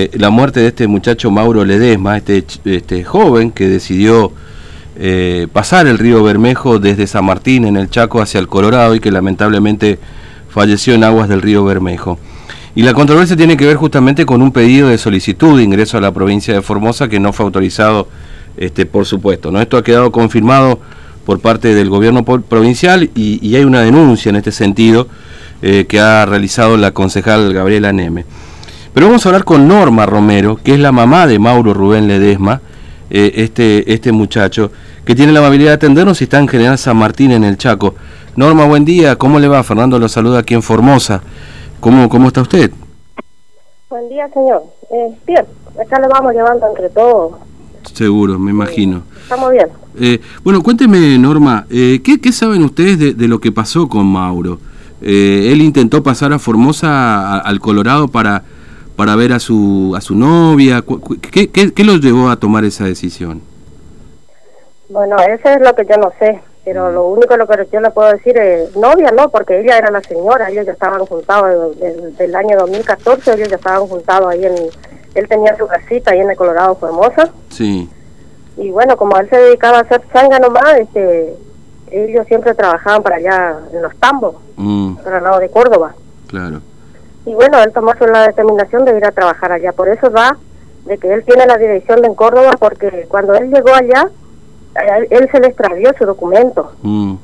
Eh, 0.00 0.10
la 0.16 0.30
muerte 0.30 0.60
de 0.60 0.68
este 0.68 0.86
muchacho 0.86 1.28
Mauro 1.28 1.64
Ledesma, 1.64 2.18
este, 2.18 2.44
este 2.66 3.02
joven 3.02 3.50
que 3.50 3.66
decidió 3.66 4.30
eh, 4.96 5.48
pasar 5.52 5.88
el 5.88 5.98
río 5.98 6.22
Bermejo 6.22 6.78
desde 6.78 7.08
San 7.08 7.24
Martín 7.24 7.64
en 7.64 7.76
el 7.76 7.90
Chaco 7.90 8.22
hacia 8.22 8.38
el 8.38 8.46
Colorado 8.46 8.94
y 8.94 9.00
que 9.00 9.10
lamentablemente 9.10 9.98
falleció 10.50 10.94
en 10.94 11.02
aguas 11.02 11.28
del 11.28 11.42
río 11.42 11.64
Bermejo. 11.64 12.16
Y 12.76 12.82
la 12.82 12.94
controversia 12.94 13.36
tiene 13.36 13.56
que 13.56 13.66
ver 13.66 13.74
justamente 13.74 14.24
con 14.24 14.40
un 14.40 14.52
pedido 14.52 14.88
de 14.88 14.98
solicitud 14.98 15.58
de 15.58 15.64
ingreso 15.64 15.98
a 15.98 16.00
la 16.00 16.14
provincia 16.14 16.54
de 16.54 16.62
Formosa 16.62 17.08
que 17.08 17.18
no 17.18 17.32
fue 17.32 17.46
autorizado, 17.46 18.06
este, 18.56 18.86
por 18.86 19.04
supuesto. 19.04 19.50
¿no? 19.50 19.60
Esto 19.60 19.78
ha 19.78 19.82
quedado 19.82 20.12
confirmado 20.12 20.78
por 21.26 21.40
parte 21.40 21.74
del 21.74 21.90
gobierno 21.90 22.24
provincial 22.24 23.10
y, 23.16 23.56
hay 23.56 23.64
una 23.64 23.80
denuncia 23.80 24.30
en 24.30 24.36
este 24.36 24.52
sentido 24.52 25.08
eh, 25.60 25.86
que 25.88 25.98
ha 25.98 26.24
realizado 26.24 26.76
la 26.76 26.92
concejal 26.92 27.52
Gabriela 27.52 27.92
Neme. 27.92 28.26
Pero 28.98 29.06
vamos 29.06 29.24
a 29.24 29.28
hablar 29.28 29.44
con 29.44 29.68
Norma 29.68 30.06
Romero, 30.06 30.56
que 30.56 30.74
es 30.74 30.80
la 30.80 30.90
mamá 30.90 31.28
de 31.28 31.38
Mauro 31.38 31.72
Rubén 31.72 32.08
Ledesma, 32.08 32.60
eh, 33.10 33.30
este, 33.36 33.92
este 33.94 34.10
muchacho, 34.10 34.72
que 35.04 35.14
tiene 35.14 35.30
la 35.30 35.38
amabilidad 35.38 35.70
de 35.70 35.74
atendernos 35.74 36.20
y 36.20 36.24
está 36.24 36.40
en 36.40 36.48
General 36.48 36.76
San 36.76 36.96
Martín 36.96 37.30
en 37.30 37.44
el 37.44 37.56
Chaco. 37.56 37.94
Norma, 38.34 38.64
buen 38.64 38.84
día, 38.84 39.14
¿cómo 39.14 39.38
le 39.38 39.46
va? 39.46 39.62
Fernando 39.62 40.00
lo 40.00 40.08
saluda 40.08 40.40
aquí 40.40 40.54
en 40.54 40.64
Formosa. 40.64 41.22
¿Cómo, 41.78 42.08
cómo 42.08 42.26
está 42.26 42.42
usted? 42.42 42.72
Buen 43.88 44.08
día, 44.08 44.28
señor. 44.34 44.64
Eh, 44.90 45.16
bien, 45.24 45.44
acá 45.80 46.00
le 46.00 46.08
vamos 46.08 46.32
llevando 46.32 46.66
entre 46.66 46.90
todos. 46.90 47.34
Seguro, 47.92 48.36
me 48.36 48.50
imagino. 48.50 49.04
estamos 49.22 49.52
bien. 49.52 49.68
Eh, 50.00 50.20
bueno, 50.42 50.60
cuénteme, 50.60 51.16
Norma, 51.18 51.66
¿qué, 51.70 52.18
¿qué, 52.20 52.32
saben 52.32 52.64
ustedes 52.64 52.98
de, 52.98 53.14
de, 53.14 53.28
lo 53.28 53.38
que 53.38 53.52
pasó 53.52 53.88
con 53.88 54.06
Mauro? 54.08 54.58
él 55.00 55.62
intentó 55.62 56.02
pasar 56.02 56.32
a 56.32 56.40
Formosa, 56.40 57.38
al 57.38 57.60
Colorado, 57.60 58.08
para 58.08 58.42
para 58.98 59.14
ver 59.14 59.32
a 59.32 59.38
su, 59.38 59.94
a 59.96 60.00
su 60.00 60.16
novia? 60.16 60.82
¿Qué, 61.30 61.48
qué, 61.52 61.72
qué 61.72 61.84
los 61.84 62.00
llevó 62.00 62.30
a 62.30 62.36
tomar 62.36 62.64
esa 62.64 62.84
decisión? 62.84 63.40
Bueno, 64.88 65.16
eso 65.20 65.48
es 65.50 65.60
lo 65.60 65.72
que 65.76 65.86
yo 65.88 65.96
no 65.98 66.10
sé, 66.18 66.40
pero 66.64 66.90
lo 66.90 67.06
único 67.06 67.36
lo 67.36 67.46
que 67.46 67.68
yo 67.72 67.80
le 67.80 67.90
puedo 67.90 68.10
decir 68.10 68.36
es, 68.36 68.74
novia 68.74 69.12
no, 69.12 69.28
porque 69.28 69.60
ella 69.60 69.78
era 69.78 69.92
la 69.92 70.00
señora, 70.00 70.50
ellos 70.50 70.66
ya 70.66 70.72
estaban 70.72 71.06
juntados 71.06 71.78
desde, 71.78 72.24
el 72.24 72.34
año 72.34 72.58
2014, 72.58 73.34
ellos 73.34 73.48
ya 73.48 73.54
estaban 73.54 73.86
juntados 73.86 74.32
ahí 74.32 74.44
en, 74.44 74.54
él 75.14 75.28
tenía 75.28 75.56
su 75.56 75.68
casita 75.68 76.10
ahí 76.10 76.18
en 76.18 76.30
el 76.30 76.36
Colorado 76.36 76.74
Formosa. 76.74 77.30
Sí. 77.50 77.88
Y 78.56 78.70
bueno, 78.70 78.96
como 78.96 79.16
él 79.18 79.30
se 79.30 79.36
dedicaba 79.36 79.78
a 79.78 79.82
hacer 79.82 80.02
changa 80.12 80.40
nomás, 80.40 80.76
este, 80.76 81.36
ellos 81.92 82.26
siempre 82.26 82.52
trabajaban 82.52 83.04
para 83.04 83.16
allá 83.16 83.58
en 83.72 83.80
los 83.80 83.96
tambos, 83.98 84.34
mm. 84.56 84.96
para 84.96 85.18
el 85.18 85.22
lado 85.22 85.38
de 85.38 85.50
Córdoba. 85.50 85.94
Claro. 86.26 86.62
Y 87.28 87.34
bueno, 87.34 87.62
él 87.62 87.72
tomó 87.74 87.92
la 88.10 88.26
determinación 88.26 88.86
de 88.86 88.96
ir 88.96 89.04
a 89.04 89.12
trabajar 89.12 89.52
allá. 89.52 89.72
Por 89.72 89.90
eso 89.90 90.10
va 90.10 90.38
de 90.86 90.96
que 90.96 91.12
él 91.12 91.22
tiene 91.24 91.44
la 91.44 91.58
dirección 91.58 92.00
de 92.00 92.08
en 92.08 92.14
Córdoba, 92.14 92.52
porque 92.58 93.04
cuando 93.06 93.34
él 93.34 93.50
llegó 93.50 93.68
allá, 93.74 94.08
él 95.10 95.28
se 95.30 95.38
le 95.38 95.48
extravió 95.48 95.92
su 95.98 96.06
documento. 96.06 96.72
Mm. 96.80 97.16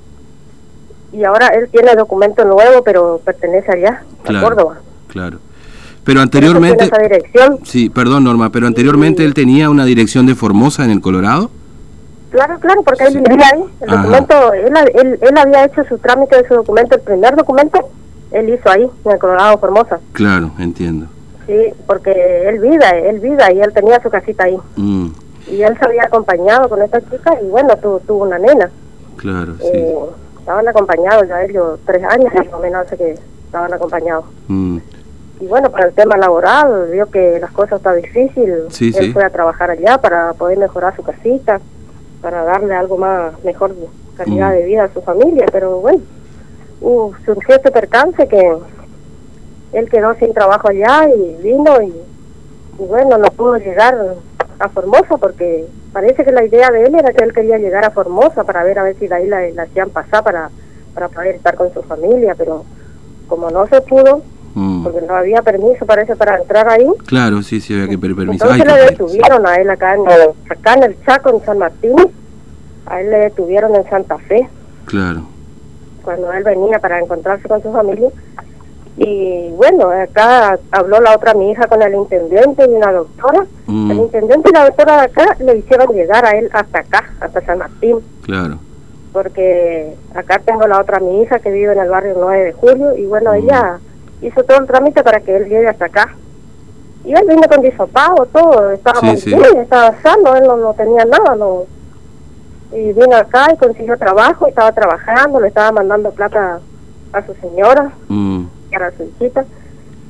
Y 1.14 1.24
ahora 1.24 1.48
él 1.55 1.70
tiene 1.70 1.94
documento 1.94 2.44
nuevo, 2.44 2.83
pero 2.84 3.19
pertenece 3.24 3.72
allá, 3.72 4.02
a 4.27 4.41
Córdoba. 4.42 4.77
Claro. 5.08 5.38
Pero 6.05 6.20
anteriormente... 6.20 6.84
Esa 6.84 6.98
dirección. 6.98 7.61
Sí, 7.64 7.89
perdón 7.89 8.24
Norma, 8.24 8.50
pero 8.50 8.66
anteriormente 8.66 9.24
él 9.24 9.33
tenía 9.33 9.70
una 9.70 9.86
dirección 9.86 10.27
de 10.27 10.34
Formosa 10.34 10.84
en 10.84 10.91
el 10.91 11.00
Colorado. 11.00 11.50
Claro, 12.30 12.58
claro, 12.61 12.83
porque 12.83 13.05
él 13.05 13.22
vivía 13.27 13.46
ahí. 13.55 13.64
El 13.80 13.89
documento, 13.89 14.52
él, 14.52 14.74
él, 14.96 15.18
él 15.22 15.39
había 15.39 15.64
hecho 15.64 15.83
su 15.84 15.96
trámite 15.96 16.36
de 16.36 16.46
su 16.46 16.56
documento, 16.56 16.94
el 16.96 17.00
primer 17.00 17.36
documento 17.36 17.89
él 18.34 18.48
hizo 18.50 18.68
ahí, 18.68 18.90
en 19.04 19.12
el 19.12 19.18
Colorado 19.18 19.58
Formosa. 19.58 20.00
Claro, 20.12 20.50
entiendo. 20.58 21.06
Sí, 21.46 21.72
porque 21.86 22.48
él 22.48 22.58
vive, 22.58 23.08
él 23.08 23.20
vive 23.20 23.54
y 23.54 23.60
él 23.60 23.72
tenía 23.72 24.02
su 24.02 24.10
casita 24.10 24.44
ahí. 24.44 24.58
Mm. 24.77 25.08
Y 25.46 25.62
él 25.62 25.78
se 25.78 25.84
había 25.84 26.04
acompañado 26.04 26.68
con 26.68 26.82
esta 26.82 27.00
chica 27.00 27.38
y 27.40 27.46
bueno, 27.46 27.77
tuvo, 27.77 28.24
una 28.24 28.38
nena. 28.38 28.70
Claro, 29.16 29.55
sí. 29.58 29.68
Eh, 29.72 29.98
estaban 30.40 30.66
acompañados 30.66 31.28
ya 31.28 31.44
ellos, 31.44 31.78
tres 31.86 32.02
años 32.05 32.34
más 32.34 32.46
o 32.52 32.58
menos 32.58 32.86
hace 32.86 32.96
que 32.96 33.14
estaban 33.44 33.73
acompañados. 33.73 34.24
Mm. 34.48 34.78
Y 35.40 35.46
bueno, 35.46 35.70
para 35.70 35.86
el 35.86 35.94
tema 35.94 36.17
laboral, 36.17 36.89
vio 36.90 37.06
que 37.11 37.39
las 37.40 37.52
cosas 37.52 37.78
están 37.78 38.00
difíciles. 38.00 38.64
Sí, 38.70 38.92
él 38.96 39.12
fue 39.12 39.24
a 39.24 39.30
trabajar 39.30 39.70
allá 39.70 39.98
para 39.98 40.33
poder 40.33 40.58
mejorar 40.58 40.96
su 40.96 41.02
casita, 41.02 41.61
para 42.20 42.42
darle 42.42 42.74
algo 42.74 42.96
más, 42.96 43.33
mejor 43.44 43.77
calidad 44.17 44.50
mm. 44.50 44.55
de 44.55 44.64
vida 44.64 44.84
a 44.84 44.92
su 44.92 45.02
familia, 45.02 45.46
pero 45.52 45.78
bueno 45.80 46.00
uh, 46.80 47.12
surgió 47.24 47.57
este 47.57 47.70
percance 47.70 48.27
que 48.29 48.57
él 49.74 49.90
quedó 49.90 50.14
sin 50.14 50.33
trabajo 50.33 50.68
allá 50.68 51.08
y 51.08 51.42
vino 51.42 51.83
y, 51.83 51.92
bueno, 52.79 53.18
no 53.18 53.29
pudo 53.30 53.57
llegar 53.57 54.17
a 54.58 54.68
Formosa 54.68 55.17
porque 55.17 55.67
parece 55.92 56.24
que 56.24 56.33
la 56.33 56.45
idea 56.45 56.70
de 56.70 56.85
él 56.85 56.95
era 56.95 57.12
que 57.12 57.24
él 57.24 57.33
quería 57.33 57.58
llegar 57.58 57.85
a 57.85 57.90
Formosa 57.90 58.45
para 58.45 58.62
ver 58.62 58.79
a 58.79 58.85
ver 58.85 58.96
si 58.98 59.08
de 59.08 59.14
ahí 59.14 59.27
la, 59.27 59.62
hacían 59.62 59.90
pasar 59.90 60.23
para, 60.23 60.51
para 60.95 61.08
poder 61.08 61.36
estar 61.36 61.57
con 61.57 61.73
su 61.73 61.83
familia, 61.83 62.35
pero 62.36 62.64
como 63.27 63.51
no 63.51 63.67
se 63.67 63.80
pudo, 63.80 64.23
mm. 64.55 64.85
porque 64.85 65.01
no 65.02 65.14
había 65.17 65.42
permiso 65.42 65.85
parece 65.86 66.14
para 66.14 66.39
entrar 66.39 66.68
ahí. 66.68 66.86
Claro, 67.06 67.42
sí, 67.42 67.61
sí 67.61 67.74
había 67.74 67.89
que 67.89 67.98
pedir 67.98 68.17
permiso. 68.17 68.45
Entonces 68.45 68.67
le 68.67 68.91
detuvieron 68.91 69.46
a 69.46 69.56
él 69.56 69.70
acá 69.70 69.95
en, 69.95 70.05
acá 70.51 70.74
en 70.74 70.83
el 70.85 71.05
Chaco, 71.05 71.30
en 71.30 71.45
San 71.45 71.58
Martín, 71.58 71.96
a 72.86 73.01
él 73.01 73.11
le 73.11 73.18
detuvieron 73.18 73.74
en 73.74 73.89
Santa 73.89 74.18
Fe. 74.18 74.48
Claro 74.85 75.33
cuando 76.05 76.33
él 76.33 76.45
venía 76.45 76.79
para 76.79 77.01
encontrarse 77.01 77.48
con 77.48 77.63
su 77.63 77.73
familia. 77.73 78.11
Y 78.97 79.51
bueno, 79.57 79.91
acá 79.91 80.59
habló 80.70 81.01
la 81.01 81.17
otra 81.17 81.35
mi 81.35 81.51
hija 81.51 81.67
con 81.67 81.83
el 81.83 81.95
intendente 81.95 82.65
y 82.65 82.75
una 82.75 82.92
doctora. 82.92 83.45
Mm. 83.67 83.91
El 83.91 83.98
intendente 83.98 84.51
y 84.51 84.53
la 84.53 84.67
doctora 84.67 84.98
de 84.98 85.05
acá 85.07 85.37
le 85.41 85.57
hicieron 85.57 85.89
llegar 85.92 86.25
a 86.25 86.39
él 86.39 86.48
hasta 86.53 86.79
acá, 86.79 87.11
hasta 87.20 87.41
San 87.41 87.59
Martín. 87.59 87.98
Claro. 88.23 88.59
Porque 89.13 89.95
acá 90.15 90.41
tengo 90.45 90.67
la 90.67 90.81
otra 90.81 91.01
mi 91.01 91.23
hija 91.23 91.41
que 91.41 91.51
vive 91.51 91.73
en 91.73 91.81
el 91.81 91.89
barrio 91.89 92.15
9 92.17 92.45
de 92.45 92.53
julio 92.53 92.97
y 92.97 93.07
bueno, 93.07 93.33
mm. 93.33 93.36
ella 93.36 93.79
hizo 94.23 94.45
todo 94.45 94.59
el 94.59 94.67
trámite 94.67 95.03
para 95.03 95.21
que 95.21 95.36
él 95.36 95.48
llegue 95.48 95.69
hasta 95.69 95.86
acá. 95.86 96.15
Y 97.05 97.13
él 97.13 97.25
vino 97.29 97.42
con 97.48 97.61
disopado, 97.61 98.27
todo, 98.33 98.71
estaba 98.71 99.03
muy 99.03 99.21
bien, 99.21 99.59
estaba 99.61 99.95
sano, 100.01 100.36
él 100.36 100.45
no, 100.47 100.57
no 100.57 100.73
tenía 100.73 101.05
nada, 101.05 101.35
no, 101.36 101.65
y 102.74 102.92
vino 102.92 103.17
acá 103.17 103.46
y 103.52 103.57
consiguió 103.57 103.96
trabajo, 103.96 104.48
estaba 104.48 104.73
trabajando, 104.73 105.40
le 105.40 105.48
estaba 105.48 105.73
mandando 105.73 106.11
plata 106.11 106.61
a 107.12 107.24
su 107.24 107.35
señora, 107.35 107.92
mm. 108.08 108.45
para 108.70 108.90
su 108.96 109.05
hijita. 109.05 109.45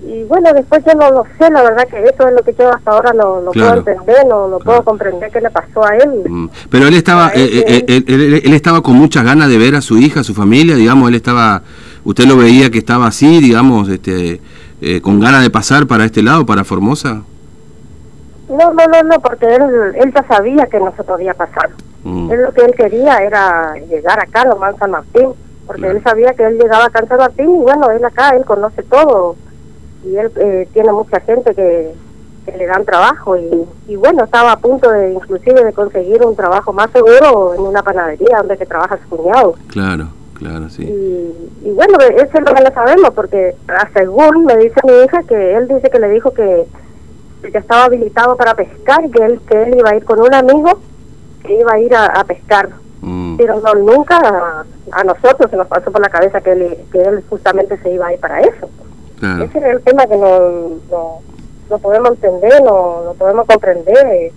Y 0.06 0.22
bueno, 0.24 0.52
después 0.52 0.82
yo 0.84 0.92
no 0.94 1.10
lo 1.10 1.24
sé, 1.38 1.50
la 1.50 1.62
verdad 1.62 1.88
que 1.88 2.02
eso 2.04 2.28
es 2.28 2.34
lo 2.34 2.42
que 2.42 2.54
yo 2.54 2.70
hasta 2.70 2.90
ahora 2.90 3.12
no, 3.14 3.40
no 3.40 3.52
puedo 3.52 3.74
entender, 3.74 4.26
no, 4.28 4.48
no 4.48 4.58
puedo 4.58 4.82
comprender 4.84 5.30
qué 5.30 5.40
le 5.40 5.50
pasó 5.50 5.84
a 5.84 5.96
él. 5.96 6.22
Mm. 6.26 6.48
Pero 6.70 6.88
él 6.88 6.94
estaba, 6.94 7.28
eh, 7.34 7.64
eh, 7.66 7.84
eh, 7.86 8.42
él, 8.44 8.54
estaba 8.54 8.82
con 8.82 8.96
muchas 8.96 9.24
ganas 9.24 9.48
de 9.48 9.56
ver 9.56 9.74
a 9.74 9.80
su 9.80 9.96
hija, 9.96 10.20
a 10.20 10.24
su 10.24 10.34
familia, 10.34 10.76
digamos, 10.76 11.08
él 11.08 11.14
estaba, 11.14 11.62
usted 12.04 12.24
lo 12.24 12.36
veía 12.36 12.70
que 12.70 12.78
estaba 12.78 13.06
así, 13.06 13.40
digamos, 13.40 13.88
este, 13.88 14.40
con 15.00 15.20
ganas 15.20 15.42
de 15.42 15.50
pasar 15.50 15.86
para 15.86 16.04
este 16.04 16.22
lado, 16.22 16.44
para 16.44 16.64
Formosa. 16.64 17.22
No, 18.48 18.74
no, 18.74 18.86
no, 18.86 19.02
no, 19.04 19.20
porque 19.20 19.46
él, 19.46 19.62
él 20.02 20.12
ya 20.14 20.22
sabía 20.26 20.66
que 20.66 20.78
no 20.78 20.92
se 20.96 21.02
podía 21.02 21.32
pasar. 21.32 21.70
Mm. 22.04 22.30
Él 22.30 22.42
lo 22.42 22.52
que 22.52 22.62
él 22.62 22.74
quería 22.74 23.18
era 23.18 23.74
llegar 23.88 24.20
acá, 24.20 24.42
a 24.42 24.78
San 24.78 24.90
Martín, 24.90 25.30
porque 25.66 25.88
él 25.88 26.02
sabía 26.02 26.34
que 26.34 26.44
él 26.44 26.58
llegaba 26.58 26.86
acá 26.86 27.00
a 27.00 27.06
San 27.06 27.18
Martín 27.18 27.48
y 27.48 27.62
bueno, 27.62 27.90
él 27.90 28.04
acá, 28.04 28.30
él 28.30 28.44
conoce 28.44 28.82
todo 28.82 29.36
y 30.04 30.16
él 30.16 30.30
eh, 30.36 30.68
tiene 30.72 30.92
mucha 30.92 31.20
gente 31.20 31.54
que, 31.54 31.92
le 32.58 32.66
dan 32.66 32.84
trabajo 32.84 33.38
y, 33.38 33.66
y, 33.88 33.96
bueno, 33.96 34.22
estaba 34.22 34.52
a 34.52 34.58
punto 34.58 34.90
de 34.90 35.14
inclusive 35.14 35.64
de 35.64 35.72
conseguir 35.72 36.22
un 36.22 36.36
trabajo 36.36 36.74
más 36.74 36.90
seguro 36.90 37.54
en 37.54 37.62
una 37.62 37.82
panadería 37.82 38.36
donde 38.36 38.58
que 38.58 38.66
trabaja 38.66 38.98
su 38.98 39.16
cuñado. 39.16 39.54
Claro. 39.68 40.08
Claro, 40.34 40.68
sí. 40.68 40.82
Y, 40.82 41.68
y, 41.68 41.70
bueno, 41.70 41.96
eso 41.98 42.28
es 42.34 42.40
lo 42.40 42.54
que 42.54 42.62
no 42.62 42.70
sabemos, 42.72 43.10
porque 43.14 43.54
según 43.94 44.44
me 44.44 44.56
dice 44.56 44.80
mi 44.84 45.04
hija 45.04 45.22
que 45.22 45.56
él 45.56 45.68
dice 45.68 45.88
que 45.88 45.98
le 45.98 46.10
dijo 46.10 46.32
que, 46.34 46.66
que 47.42 47.58
estaba 47.58 47.84
habilitado 47.84 48.36
para 48.36 48.54
pescar, 48.54 49.08
que 49.10 49.24
él, 49.24 49.40
que 49.48 49.62
él 49.62 49.78
iba 49.78 49.90
a 49.90 49.96
ir 49.96 50.04
con 50.04 50.20
un 50.20 50.34
amigo 50.34 50.80
que 51.44 51.60
iba 51.60 51.72
a 51.72 51.78
ir 51.78 51.94
a, 51.94 52.24
pescar. 52.24 52.70
Mm. 53.00 53.36
Pero 53.36 53.60
no, 53.60 53.74
nunca 53.74 54.64
a, 54.90 55.04
nosotros 55.04 55.50
se 55.50 55.56
nos 55.56 55.68
pasó 55.68 55.92
por 55.92 56.00
la 56.00 56.08
cabeza 56.08 56.40
que 56.40 56.52
él, 56.52 56.78
que 56.90 57.02
él 57.02 57.22
justamente 57.28 57.78
se 57.78 57.92
iba 57.92 58.08
a 58.08 58.14
ir 58.14 58.20
para 58.20 58.40
eso. 58.40 58.68
Ese 59.16 59.58
es 59.58 59.64
el 59.64 59.80
tema 59.82 60.06
que 60.06 60.16
no, 60.16 61.20
no, 61.70 61.78
podemos 61.78 62.10
entender, 62.10 62.62
no, 62.62 63.04
no 63.04 63.14
podemos 63.14 63.46
comprender 63.46 64.32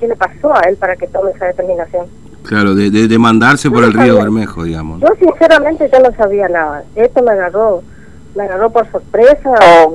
qué 0.00 0.08
le 0.08 0.16
pasó 0.16 0.54
a 0.54 0.60
él 0.68 0.76
para 0.76 0.96
que 0.96 1.06
tome 1.06 1.32
esa 1.32 1.46
determinación. 1.46 2.06
Claro, 2.44 2.74
de, 2.74 2.90
de, 2.90 3.18
mandarse 3.18 3.70
por 3.70 3.84
el 3.84 3.92
río 3.92 4.16
Bermejo, 4.16 4.64
digamos. 4.64 5.00
Yo 5.00 5.08
sinceramente 5.18 5.88
yo 5.92 6.00
no 6.00 6.12
sabía 6.16 6.48
nada. 6.48 6.82
Esto 6.96 7.22
me 7.22 7.32
agarró, 7.32 7.82
me 8.34 8.44
agarró 8.44 8.70
por 8.70 8.90
sorpresa, 8.90 9.50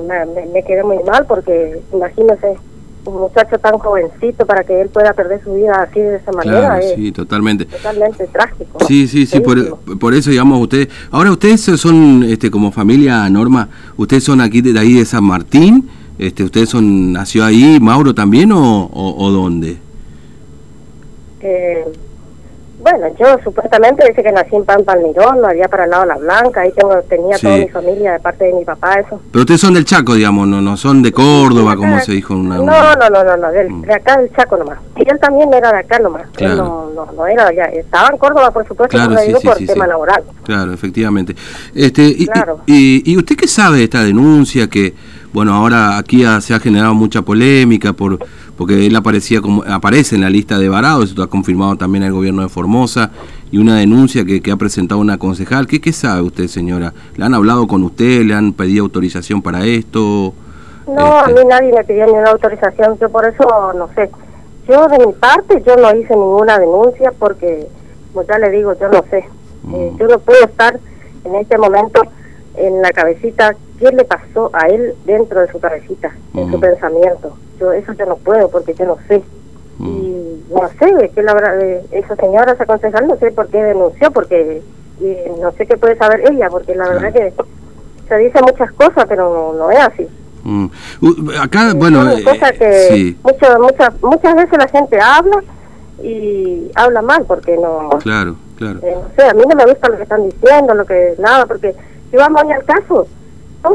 me, 0.06 0.24
me, 0.26 0.46
me 0.46 0.62
quedé 0.62 0.82
muy 0.84 0.98
mal 1.04 1.26
porque 1.26 1.82
imagínese 1.92 2.56
un 3.04 3.20
muchacho 3.20 3.58
tan 3.58 3.78
jovencito 3.78 4.44
para 4.46 4.64
que 4.64 4.80
él 4.80 4.88
pueda 4.88 5.12
perder 5.12 5.42
su 5.42 5.54
vida 5.54 5.72
así 5.82 6.00
de 6.00 6.16
esa 6.16 6.32
manera. 6.32 6.78
sí, 6.94 7.12
totalmente. 7.12 7.64
Totalmente 7.64 8.26
trágico. 8.26 8.84
Sí, 8.86 9.06
sí, 9.06 9.26
sí, 9.26 9.40
por, 9.40 10.14
eso 10.14 10.30
digamos 10.30 10.60
ustedes, 10.60 10.88
ahora 11.10 11.30
ustedes 11.30 11.60
son 11.60 12.24
este 12.24 12.50
como 12.50 12.70
familia 12.72 13.28
Norma, 13.30 13.68
ustedes 13.96 14.24
son 14.24 14.40
aquí 14.40 14.60
de, 14.60 14.78
ahí 14.78 14.94
de 14.94 15.04
San 15.04 15.24
Martín, 15.24 15.88
Este, 16.18 16.42
¿Usted 16.42 16.66
son, 16.66 17.12
nació 17.12 17.44
ahí, 17.44 17.78
Mauro 17.80 18.14
también 18.14 18.50
o, 18.52 18.90
o, 18.92 19.30
dónde? 19.30 19.78
Eh, 21.40 21.84
bueno, 22.90 23.14
yo 23.18 23.38
supuestamente 23.44 24.06
dice 24.08 24.22
que 24.22 24.32
nací 24.32 24.56
en 24.56 24.64
Pampa 24.64 24.92
Almirón, 24.92 25.44
allá 25.44 25.68
para 25.68 25.84
el 25.84 25.90
lado 25.90 26.02
de 26.02 26.08
La 26.08 26.16
Blanca, 26.16 26.62
ahí 26.62 26.72
tengo, 26.72 26.94
tenía 27.08 27.38
toda 27.38 27.56
mi 27.56 27.68
familia 27.68 28.12
de 28.12 28.20
parte 28.20 28.44
de 28.44 28.52
mi 28.54 28.64
papá, 28.64 28.94
eso. 28.94 29.20
Pero 29.30 29.42
ustedes 29.42 29.60
son 29.60 29.74
del 29.74 29.84
Chaco, 29.84 30.14
digamos, 30.14 30.46
no 30.48 30.60
no 30.60 30.76
son 30.76 31.02
de 31.02 31.12
Córdoba, 31.12 31.76
como 31.76 32.00
se 32.00 32.12
dijo 32.12 32.34
en 32.34 32.40
una... 32.40 32.56
No, 32.56 32.64
no, 32.64 33.10
no, 33.10 33.24
no, 33.24 33.36
no 33.36 33.48
mm. 33.48 33.82
de 33.82 33.94
acá 33.94 34.18
del 34.18 34.32
Chaco 34.32 34.56
nomás. 34.56 34.78
Y 34.96 35.08
él 35.08 35.18
también 35.20 35.52
era 35.52 35.72
de 35.72 35.78
acá 35.78 35.98
nomás, 35.98 36.24
no, 36.40 36.90
no, 36.90 37.12
no 37.12 37.26
era 37.26 37.48
allá, 37.48 37.64
estaba 37.66 38.08
en 38.10 38.18
Córdoba, 38.18 38.50
por 38.50 38.66
supuesto, 38.66 38.96
claro, 38.96 39.16
sí, 39.18 39.32
sí, 39.40 39.46
por 39.46 39.56
tema 39.56 39.86
laboral. 39.86 40.22
Claro, 40.44 40.72
efectivamente. 40.72 41.34
Este, 41.74 42.02
y, 42.02 42.28
y, 42.66 43.12
y, 43.12 43.16
usted 43.16 43.36
qué 43.36 43.46
sabe 43.46 43.78
de 43.78 43.84
esta 43.84 44.02
denuncia 44.02 44.68
que, 44.68 44.94
bueno, 45.32 45.54
ahora 45.54 45.98
aquí 45.98 46.24
se 46.40 46.54
ha 46.54 46.60
generado 46.60 46.94
mucha 46.94 47.22
polémica 47.22 47.92
por 47.92 48.18
porque 48.58 48.86
él 48.86 48.96
aparecía 48.96 49.40
como 49.40 49.62
aparece 49.62 50.16
en 50.16 50.22
la 50.22 50.30
lista 50.30 50.58
de 50.58 50.68
varados, 50.68 51.10
esto 51.10 51.22
ha 51.22 51.30
confirmado 51.30 51.76
también 51.76 52.02
el 52.02 52.12
gobierno 52.12 52.42
de 52.42 52.48
Formosa, 52.48 53.12
y 53.52 53.58
una 53.58 53.76
denuncia 53.78 54.24
que, 54.24 54.42
que 54.42 54.50
ha 54.50 54.56
presentado 54.56 55.00
una 55.00 55.16
concejal. 55.16 55.68
¿Qué, 55.68 55.80
¿Qué 55.80 55.92
sabe 55.92 56.22
usted, 56.22 56.48
señora? 56.48 56.92
¿Le 57.16 57.24
han 57.24 57.34
hablado 57.34 57.68
con 57.68 57.84
usted? 57.84 58.22
¿Le 58.22 58.34
han 58.34 58.52
pedido 58.52 58.82
autorización 58.82 59.42
para 59.42 59.64
esto? 59.64 60.34
No, 60.88 61.20
a 61.20 61.28
este. 61.28 61.34
mí 61.34 61.48
nadie 61.48 61.72
me 61.72 61.84
pidió 61.84 62.04
ninguna 62.06 62.30
autorización, 62.30 62.98
yo 62.98 63.08
por 63.08 63.26
eso 63.26 63.72
no 63.74 63.88
sé. 63.94 64.10
Yo 64.68 64.88
de 64.88 65.06
mi 65.06 65.12
parte, 65.12 65.62
yo 65.64 65.76
no 65.76 65.94
hice 65.94 66.14
ninguna 66.14 66.58
denuncia 66.58 67.12
porque, 67.16 67.68
como 68.12 68.26
ya 68.26 68.38
le 68.38 68.50
digo, 68.50 68.74
yo 68.78 68.88
no 68.88 69.04
sé. 69.08 69.18
Eh, 69.18 69.92
mm. 69.94 69.98
yo 69.98 70.08
no 70.08 70.18
puedo 70.18 70.44
estar 70.44 70.80
en 71.24 71.34
este 71.36 71.56
momento 71.56 72.02
en 72.56 72.82
la 72.82 72.90
cabecita 72.90 73.54
qué 73.78 73.90
le 73.92 74.04
pasó 74.04 74.50
a 74.52 74.66
él 74.66 74.94
dentro 75.04 75.40
de 75.40 75.50
su 75.50 75.60
cabecita, 75.60 76.14
en 76.34 76.50
su 76.50 76.60
pensamiento. 76.60 77.36
Yo 77.60 77.72
eso 77.72 77.92
yo 77.92 78.06
no 78.06 78.16
puedo 78.16 78.50
porque 78.50 78.74
yo 78.74 78.86
no 78.86 78.96
sé. 79.08 79.22
Y 79.80 80.42
no 80.50 80.68
sé, 80.78 81.10
que 81.14 81.22
la 81.22 81.34
verdad, 81.34 81.60
esa 81.92 82.16
señora, 82.16 82.52
esa 82.52 82.66
concejal, 82.66 83.06
no 83.06 83.16
sé 83.16 83.30
por 83.30 83.48
qué 83.48 83.62
denunció, 83.62 84.10
porque 84.10 84.60
no 85.40 85.52
sé 85.52 85.66
qué 85.66 85.76
puede 85.76 85.96
saber 85.96 86.22
ella, 86.30 86.48
porque 86.50 86.74
la 86.74 86.88
verdad 86.88 87.12
que 87.12 87.32
se 88.08 88.18
dice 88.18 88.40
muchas 88.42 88.72
cosas, 88.72 89.04
pero 89.08 89.54
no, 89.56 89.70
es 89.70 89.78
así. 89.78 90.08
acá, 91.40 91.72
bueno, 91.74 92.10
eh, 92.10 92.24
que 92.58 93.16
muchas, 93.22 93.58
muchas, 93.60 94.02
muchas 94.02 94.34
veces 94.34 94.58
la 94.58 94.68
gente 94.68 94.98
habla 95.00 95.42
y 96.02 96.70
habla 96.74 97.02
mal 97.02 97.24
porque 97.26 97.56
no... 97.56 97.90
Claro, 98.00 98.36
claro. 98.56 98.80
Eh, 98.82 98.96
no 98.96 99.08
sé, 99.16 99.28
a 99.28 99.34
mí 99.34 99.42
no 99.48 99.54
me 99.54 99.66
gusta 99.66 99.88
lo 99.88 99.96
que 99.96 100.02
están 100.02 100.28
diciendo, 100.28 100.74
lo 100.74 100.86
que 100.86 101.14
nada, 101.18 101.46
porque 101.46 101.74
si 102.10 102.16
vamos 102.16 102.42
al 102.42 102.64
caso, 102.64 103.06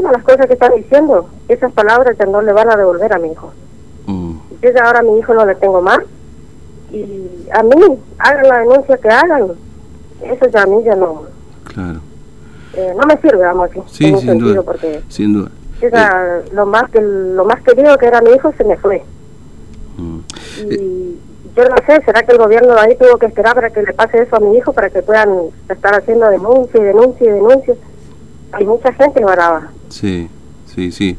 todas 0.00 0.12
las 0.12 0.22
cosas 0.24 0.46
que 0.46 0.54
están 0.54 0.74
diciendo, 0.74 1.28
esas 1.48 1.72
palabras 1.72 2.16
ya 2.18 2.26
no 2.26 2.42
le 2.42 2.52
van 2.52 2.70
a 2.70 2.76
devolver 2.76 3.12
a 3.12 3.18
mi 3.18 3.32
hijo. 3.32 3.52
Mm. 4.06 4.32
Yo 4.62 4.70
ya 4.70 4.84
ahora 4.84 5.00
a 5.00 5.02
mi 5.02 5.18
hijo 5.18 5.34
no 5.34 5.44
le 5.46 5.54
tengo 5.54 5.80
más. 5.80 6.00
Y 6.92 7.48
a 7.52 7.62
mí, 7.62 7.98
hagan 8.18 8.48
la 8.48 8.58
denuncia 8.58 8.96
que 8.98 9.08
hagan. 9.08 9.52
Eso 10.22 10.46
ya 10.48 10.62
a 10.62 10.66
mí 10.66 10.82
ya 10.84 10.94
no. 10.94 11.24
Claro. 11.64 12.00
Eh, 12.76 12.92
no 12.96 13.06
me 13.06 13.16
sirve, 13.20 13.42
vamos 13.42 13.70
a 13.70 13.88
Sí, 13.88 14.14
sin 14.16 14.38
duda. 14.38 14.62
Porque 14.62 15.02
sin 15.08 15.32
duda. 15.32 15.50
Eh. 15.80 16.44
lo, 16.52 16.66
más 16.66 16.90
que, 16.90 17.00
lo 17.00 17.44
más 17.44 17.62
querido 17.62 17.96
que 17.98 18.06
era 18.06 18.20
mi 18.20 18.30
hijo 18.30 18.52
se 18.56 18.64
me 18.64 18.76
fue. 18.76 19.02
Mm. 19.96 20.18
Y 20.58 20.74
eh. 20.74 21.14
yo 21.56 21.64
no 21.68 21.76
sé, 21.86 22.02
¿será 22.04 22.22
que 22.22 22.32
el 22.32 22.38
gobierno 22.38 22.74
de 22.74 22.80
ahí 22.80 22.96
tuvo 22.96 23.18
que 23.18 23.26
esperar 23.26 23.54
para 23.54 23.70
que 23.70 23.82
le 23.82 23.92
pase 23.92 24.22
eso 24.22 24.36
a 24.36 24.40
mi 24.40 24.56
hijo 24.56 24.72
para 24.72 24.90
que 24.90 25.02
puedan 25.02 25.30
estar 25.68 25.94
haciendo 25.94 26.28
denuncia 26.28 26.80
y 26.80 26.84
denuncia 26.84 27.26
y 27.26 27.32
denuncia? 27.32 27.74
Hay 28.54 28.66
mucha 28.66 28.92
gente 28.92 29.24
brava. 29.24 29.70
Sí, 29.88 30.28
sí, 30.74 30.90
sí. 30.90 31.16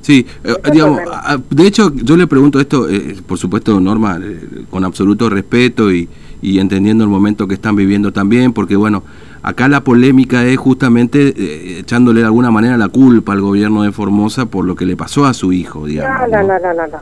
Sí, 0.00 0.26
eh, 0.42 0.54
digamos, 0.72 1.00
de 1.48 1.66
hecho 1.66 1.92
yo 1.94 2.16
le 2.16 2.26
pregunto 2.26 2.58
esto, 2.58 2.88
eh, 2.90 3.16
por 3.24 3.38
supuesto 3.38 3.80
Norma, 3.80 4.18
eh, 4.20 4.64
con 4.68 4.84
absoluto 4.84 5.30
respeto 5.30 5.92
y, 5.92 6.08
y, 6.42 6.58
entendiendo 6.58 7.04
el 7.04 7.10
momento 7.10 7.46
que 7.46 7.54
están 7.54 7.76
viviendo 7.76 8.12
también, 8.12 8.52
porque 8.52 8.74
bueno, 8.74 9.04
acá 9.44 9.68
la 9.68 9.84
polémica 9.84 10.44
es 10.44 10.58
justamente 10.58 11.78
echándole 11.78 12.18
de 12.18 12.26
alguna 12.26 12.50
manera 12.50 12.76
la 12.76 12.88
culpa 12.88 13.32
al 13.32 13.40
gobierno 13.40 13.84
de 13.84 13.92
Formosa 13.92 14.46
por 14.46 14.64
lo 14.64 14.74
que 14.74 14.86
le 14.86 14.96
pasó 14.96 15.24
a 15.24 15.34
su 15.34 15.52
hijo, 15.52 15.86
digamos. 15.86 16.28
No, 16.28 16.42
no, 16.42 16.58
no, 16.58 16.74
no, 16.74 16.86
no. 16.88 16.98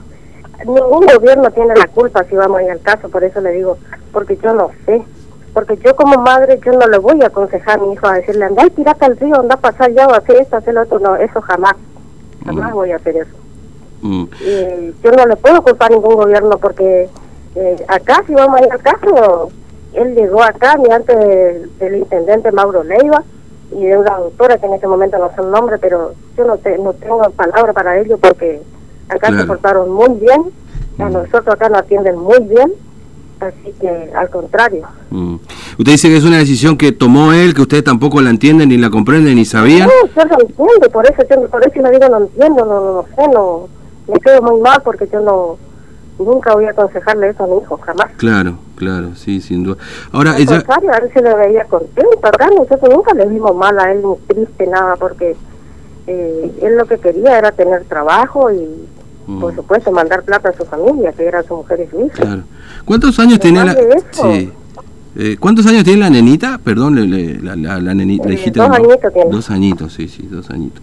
Ningún 0.58 1.06
gobierno 1.06 1.50
tiene 1.52 1.74
la 1.74 1.86
culpa 1.86 2.22
si 2.24 2.36
vamos 2.36 2.58
a 2.58 2.64
ir 2.64 2.70
al 2.70 2.82
caso, 2.82 3.08
por 3.08 3.24
eso 3.24 3.40
le 3.40 3.52
digo, 3.52 3.78
porque 4.12 4.38
yo 4.42 4.52
no 4.52 4.68
sé 4.84 5.02
porque 5.52 5.76
yo 5.78 5.94
como 5.96 6.20
madre 6.22 6.60
yo 6.64 6.72
no 6.72 6.86
le 6.86 6.98
voy 6.98 7.20
a 7.22 7.26
aconsejar 7.26 7.78
a 7.78 7.82
mi 7.82 7.92
hijo 7.92 8.06
a 8.06 8.14
decirle 8.14 8.44
anda 8.44 8.66
y 8.66 8.70
tirate 8.70 9.04
al 9.04 9.16
río 9.16 9.40
anda 9.40 9.54
a 9.54 9.60
pasar 9.60 9.92
ya 9.92 10.06
o 10.06 10.14
hacer 10.14 10.36
esto 10.36 10.56
hacer 10.56 10.74
lo 10.74 10.82
otro 10.82 10.98
no 10.98 11.16
eso 11.16 11.40
jamás 11.40 11.74
jamás 12.44 12.70
mm. 12.70 12.74
voy 12.74 12.92
a 12.92 12.96
hacer 12.96 13.16
eso 13.16 13.36
mm. 14.02 14.24
yo 15.02 15.12
no 15.12 15.26
le 15.26 15.36
puedo 15.36 15.62
culpar 15.62 15.90
a 15.90 15.94
ningún 15.94 16.14
gobierno 16.14 16.58
porque 16.58 17.08
eh, 17.56 17.84
acá 17.88 18.22
si 18.26 18.34
vamos 18.34 18.60
a 18.60 18.64
ir 18.64 18.72
al 18.72 18.80
caso 18.80 19.50
él 19.94 20.14
llegó 20.14 20.42
acá 20.42 20.76
antes 20.92 21.78
del, 21.78 21.96
intendente 21.96 22.52
Mauro 22.52 22.84
Leiva 22.84 23.24
y 23.72 23.86
de 23.86 23.98
una 23.98 24.18
doctora 24.18 24.58
que 24.58 24.66
en 24.66 24.74
ese 24.74 24.86
momento 24.86 25.18
no 25.18 25.30
sé 25.34 25.40
el 25.40 25.50
nombre 25.50 25.78
pero 25.78 26.12
yo 26.36 26.44
no, 26.44 26.58
no 26.82 26.92
tengo 26.92 27.30
palabra 27.30 27.72
para 27.72 27.98
ello 27.98 28.18
porque 28.18 28.62
acá 29.08 29.36
se 29.36 29.44
portaron 29.44 29.90
muy 29.90 30.14
bien 30.14 30.44
a 30.98 31.06
mm. 31.06 31.12
nosotros 31.12 31.48
acá 31.48 31.68
nos 31.68 31.78
atienden 31.80 32.16
muy 32.16 32.38
bien 32.44 32.72
Así 33.40 33.74
que 33.80 33.88
al 34.14 34.28
contrario. 34.28 34.86
Mm. 35.10 35.36
Usted 35.78 35.92
dice 35.92 36.08
que 36.08 36.16
es 36.18 36.24
una 36.24 36.36
decisión 36.36 36.76
que 36.76 36.92
tomó 36.92 37.32
él, 37.32 37.54
que 37.54 37.62
usted 37.62 37.82
tampoco 37.82 38.20
la 38.20 38.28
entiende, 38.28 38.66
ni 38.66 38.76
la 38.76 38.90
comprende, 38.90 39.34
ni 39.34 39.46
sabía. 39.46 39.86
No, 39.86 39.92
yo 40.14 40.24
no 40.26 40.36
entiendo, 40.40 40.90
por 40.92 41.06
eso, 41.06 41.22
yo, 41.28 41.48
por 41.48 41.66
eso 41.66 41.80
le 41.80 41.90
digo 41.90 42.08
no 42.08 42.18
entiendo, 42.18 42.64
no, 42.66 42.80
no, 42.92 43.04
sé, 43.16 43.28
no, 43.32 43.68
me 44.12 44.20
quedo 44.20 44.42
muy 44.42 44.60
mal 44.60 44.82
porque 44.84 45.08
yo 45.10 45.20
no, 45.20 45.56
nunca 46.18 46.52
voy 46.52 46.66
a 46.66 46.70
aconsejarle 46.70 47.30
eso 47.30 47.44
a 47.44 47.46
mi 47.46 47.62
hijo, 47.62 47.78
jamás. 47.78 48.10
Claro, 48.18 48.58
claro, 48.76 49.14
sí, 49.14 49.40
sin 49.40 49.64
duda. 49.64 49.78
Ahora, 50.12 50.32
Al 50.32 50.46
contrario, 50.46 50.92
a 50.92 50.98
él 50.98 51.10
se 51.12 51.22
le 51.22 51.34
veía 51.34 51.64
contento, 51.64 52.18
acá 52.22 52.48
nosotros 52.54 52.94
nunca 52.94 53.14
le 53.14 53.26
vimos 53.26 53.56
mal 53.56 53.78
a 53.78 53.90
él, 53.90 54.02
ni 54.04 54.16
triste, 54.26 54.66
nada, 54.66 54.96
porque 54.96 55.34
eh, 56.06 56.52
él 56.60 56.76
lo 56.76 56.84
que 56.84 56.98
quería 56.98 57.38
era 57.38 57.52
tener 57.52 57.84
trabajo 57.84 58.50
y 58.52 58.68
por 59.38 59.52
mm. 59.52 59.56
supuesto, 59.56 59.92
mandar 59.92 60.22
plata 60.22 60.48
a 60.48 60.52
su 60.52 60.64
familia, 60.64 61.12
que 61.12 61.24
era 61.24 61.42
su 61.42 61.56
mujer 61.56 61.86
y 61.86 61.90
su 61.90 62.06
hija. 62.06 62.22
Claro. 62.22 62.42
¿Cuántos 62.84 63.18
años 63.18 63.38
tiene 63.38 63.64
la... 63.64 63.76
Sí. 64.10 64.52
Eh, 65.16 65.36
¿Cuántos 65.40 65.66
años 65.66 65.82
tiene 65.82 66.00
la 66.00 66.10
nenita? 66.10 66.60
Perdón, 66.62 66.94
la, 67.42 67.56
la, 67.56 67.80
la, 67.80 67.94
nenita. 67.94 68.28
Eh, 68.28 68.50
dos 68.54 68.70
añitos 68.70 69.12
tiene. 69.12 69.30
Dos 69.30 69.50
añitos, 69.50 69.92
sí, 69.92 70.06
sí, 70.06 70.28
dos 70.30 70.48
añitos. 70.50 70.80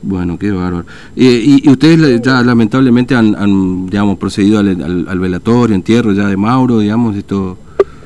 Bueno, 0.00 0.38
qué 0.38 0.50
bárbaro. 0.50 0.86
Eh, 1.14 1.60
y, 1.62 1.70
ustedes 1.70 2.22
ya 2.22 2.40
lamentablemente 2.42 3.14
han, 3.14 3.86
digamos, 3.86 4.16
procedido 4.18 4.60
al, 4.60 5.06
al, 5.06 5.18
velatorio, 5.18 5.74
entierro 5.74 6.12
ya 6.12 6.26
de 6.26 6.36
Mauro, 6.36 6.78
digamos, 6.78 7.14
esto... 7.16 7.58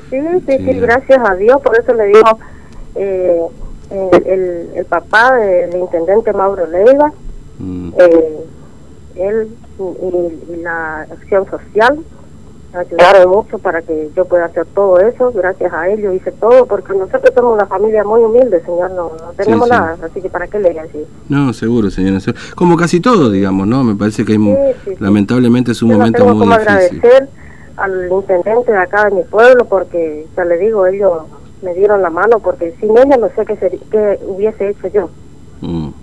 Sí, 0.09 0.17
sí, 0.45 0.57
sí, 0.57 0.73
gracias 0.79 1.19
a 1.27 1.33
Dios, 1.35 1.59
por 1.61 1.79
eso 1.79 1.93
le 1.93 2.07
digo, 2.07 2.39
eh, 2.95 3.41
el, 4.25 4.69
el, 4.75 4.85
papá 4.85 5.35
del 5.37 5.75
intendente 5.79 6.33
Mauro 6.33 6.67
Leiva, 6.67 7.11
mm. 7.57 7.93
él 9.15 9.47
y, 9.79 10.55
la 10.61 11.01
acción 11.01 11.45
social 11.49 11.99
ayudaron 12.73 13.29
mucho 13.29 13.59
para 13.59 13.81
que 13.81 14.09
yo 14.15 14.25
pueda 14.25 14.45
hacer 14.45 14.65
todo 14.73 14.99
eso. 14.99 15.31
Gracias 15.31 15.71
a 15.73 15.89
ellos 15.89 16.15
hice 16.15 16.31
todo, 16.31 16.65
porque 16.65 16.93
nosotros 16.93 17.31
somos 17.35 17.55
una 17.55 17.65
familia 17.65 18.03
muy 18.03 18.21
humilde, 18.21 18.61
señor, 18.65 18.91
no, 18.91 19.11
tenemos 19.37 19.69
nada, 19.69 19.97
así 20.03 20.21
que 20.21 20.29
¿para 20.29 20.47
qué 20.47 20.59
le 20.59 20.73
decir? 20.73 21.05
No, 21.29 21.53
seguro, 21.53 21.91
señora. 21.91 22.19
Como 22.55 22.75
casi 22.75 22.99
todo, 22.99 23.29
digamos, 23.29 23.67
¿no? 23.67 23.83
Me 23.83 23.95
parece 23.95 24.25
que 24.25 24.33
hay, 24.33 24.95
lamentablemente 24.99 25.71
es 25.71 25.81
un 25.83 25.93
momento 25.93 26.25
muy 26.25 26.39
como 26.39 26.53
agradecer 26.53 27.29
al 27.77 28.11
intendente 28.11 28.71
de 28.71 28.77
acá 28.77 29.05
de 29.09 29.15
mi 29.15 29.23
pueblo, 29.23 29.65
porque 29.65 30.27
ya 30.35 30.45
le 30.45 30.57
digo, 30.57 30.85
ellos 30.87 31.23
me 31.61 31.73
dieron 31.73 32.01
la 32.01 32.09
mano, 32.09 32.39
porque 32.39 32.73
sin 32.79 32.97
ella 32.97 33.17
no 33.17 33.29
sé 33.35 33.45
qué, 33.45 33.79
qué 33.91 34.19
hubiese 34.25 34.69
hecho 34.69 34.87
yo. 34.87 35.09
Mm 35.61 36.02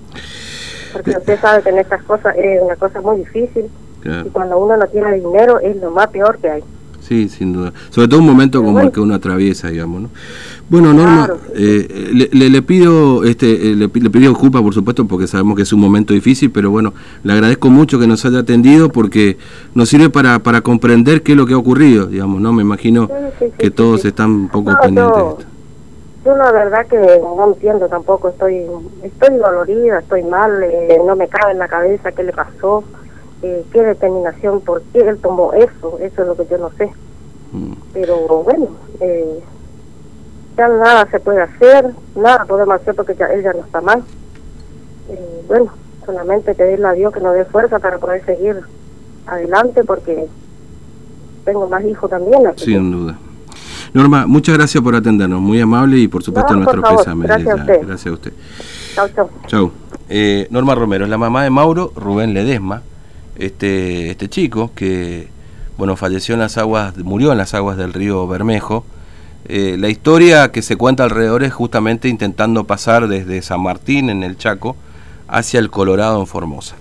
porque 0.93 1.11
usted 1.11 1.41
sabe 1.41 1.63
que 1.63 1.71
en 1.71 1.79
estas 1.79 2.03
cosas 2.05 2.35
es 2.37 2.63
una 2.63 2.77
cosa 2.77 3.01
muy 3.01 3.19
difícil 3.19 3.67
y 4.05 4.29
cuando 4.31 4.59
uno 4.59 4.77
no 4.77 4.87
tiene 4.87 5.15
dinero 5.15 5.61
es 5.61 5.77
lo 5.77 5.91
más 5.91 6.09
peor 6.09 6.39
que 6.39 6.51
hay. 6.51 6.65
Sí, 7.01 7.29
sin 7.29 7.53
duda. 7.53 7.73
Sobre 7.89 8.07
todo 8.07 8.21
un 8.21 8.27
momento 8.27 8.63
como 8.63 8.79
el 8.79 8.93
que 8.93 9.01
uno 9.01 9.15
atraviesa, 9.15 9.69
digamos, 9.69 10.03
¿no? 10.03 10.11
Bueno, 10.69 10.95
Norma, 10.95 11.29
eh, 11.57 12.29
le, 12.33 12.49
le, 12.49 12.63
pido 12.63 13.25
este, 13.25 13.73
eh, 13.73 13.75
le, 13.75 13.89
pido 13.89 14.29
disculpas, 14.29 14.63
por 14.63 14.73
supuesto, 14.73 15.05
porque 15.07 15.27
sabemos 15.27 15.57
que 15.57 15.63
es 15.63 15.73
un 15.73 15.81
momento 15.81 16.15
difícil, 16.15 16.53
pero 16.53 16.71
bueno, 16.71 16.95
le 17.25 17.33
agradezco 17.33 17.69
mucho 17.69 17.99
que 17.99 18.07
nos 18.07 18.25
haya 18.25 18.39
atendido 18.39 18.91
porque 18.91 19.39
nos 19.75 19.89
sirve 19.89 20.11
para, 20.11 20.39
para 20.39 20.61
comprender 20.61 21.25
qué 21.25 21.33
es 21.33 21.39
lo 21.39 21.47
que 21.47 21.55
ha 21.55 21.59
ocurrido, 21.59 22.07
digamos, 22.07 22.41
¿no? 22.41 22.53
Me 22.53 22.63
imagino 22.63 23.11
que 23.59 23.73
todos 23.73 24.05
están 24.05 24.31
un 24.31 24.49
poco 24.49 24.73
pendientes 24.81 25.17
de 25.17 25.31
esto. 25.31 25.50
Yo 26.25 26.37
la 26.37 26.53
verdad 26.53 26.87
que 26.87 26.99
no 26.99 27.47
entiendo 27.47 27.89
tampoco, 27.89 28.29
estoy 28.29 28.67
estoy 29.03 29.37
dolorida, 29.37 30.01
estoy 30.01 30.23
mal, 30.23 30.63
eh, 30.63 31.01
no 31.05 31.17
me 31.17 31.29
cabe 31.29 31.53
en 31.53 31.59
la 31.59 31.69
cabeza 31.69 32.13
qué 32.13 32.23
le 32.23 32.33
pasó, 32.33 32.85
eh, 33.43 33.65
qué 33.73 33.83
determinación, 33.83 34.61
por 34.61 34.83
qué 34.93 35.01
él 35.01 35.19
tomó 35.19 35.55
eso, 35.55 35.99
eso 35.99 36.23
es 36.23 36.29
lo 36.29 36.37
que 36.37 36.47
yo 36.47 36.59
no 36.59 36.71
sé. 36.73 36.91
Mm. 37.53 37.73
Pero 37.95 38.27
bueno, 38.43 38.69
eh, 39.01 39.41
ya 40.59 40.69
nada 40.69 41.07
se 41.11 41.21
puede 41.21 41.41
hacer, 41.41 41.91
nada 42.15 42.45
podemos 42.45 42.75
hacer 42.75 42.95
porque 42.95 43.15
ya 43.15 43.27
él 43.27 43.43
ya 43.43 43.55
no 43.55 43.61
está 43.61 43.81
mal. 43.81 44.03
bueno, 45.49 45.73
solamente 46.05 46.55
pedirle 46.55 46.87
a 46.87 46.93
Dios 46.93 47.15
que 47.15 47.21
nos 47.21 47.35
dé 47.35 47.47
fuerza 47.47 47.79
para 47.79 47.99
poder 47.99 48.23
seguir 48.27 48.61
adelante 49.27 49.85
porque 49.85 50.27
tengo 51.47 51.67
más 51.67 51.83
hijos 51.83 52.11
también. 52.11 52.43
Sin 52.57 52.93
duda. 52.93 53.19
Norma, 53.93 54.27
muchas 54.27 54.57
gracias 54.57 54.83
por 54.83 54.95
atendernos, 54.95 55.41
muy 55.41 55.61
amable 55.61 55.99
y 55.99 56.09
por 56.09 56.23
supuesto 56.23 56.55
nuestro 56.55 56.83
pésame. 56.83 57.27
Gracias 57.27 57.51
a 57.51 57.55
usted. 57.57 57.81
Gracias 57.87 58.07
a 58.07 58.13
usted. 58.13 58.33
Chau, 58.95 59.09
chau. 59.15 59.31
Chau. 59.47 59.73
Eh, 60.09 60.47
Norma 60.51 60.75
Romero 60.75 61.05
es 61.05 61.11
la 61.11 61.19
mamá 61.19 61.43
de 61.45 61.51
Mauro 61.51 61.93
Rubén 61.97 62.35
Ledesma, 62.35 62.83
este, 63.37 64.11
este 64.11 64.29
chico 64.29 64.71
que 64.75 65.29
bueno 65.77 65.97
falleció 65.97 66.35
en 66.35 66.41
las 66.41 66.59
aguas, 66.59 66.97
murió 66.99 67.33
en 67.33 67.39
las 67.39 67.55
aguas 67.55 67.77
del 67.77 67.93
río 67.93 68.27
Bermejo. 68.27 68.85
Eh, 69.47 69.77
la 69.79 69.89
historia 69.89 70.53
que 70.53 70.63
se 70.63 70.77
cuenta 70.77 71.05
alrededor 71.05 71.43
es 71.43 71.53
justamente 71.53 72.09
intentando 72.09 72.65
pasar 72.65 73.09
desde 73.09 73.43
San 73.43 73.63
Martín 73.63 74.11
en 74.11 74.23
el 74.23 74.37
Chaco 74.37 74.77
hacia 75.27 75.59
el 75.59 75.71
Colorado 75.71 76.21
en 76.21 76.27
Formosa. 76.27 76.77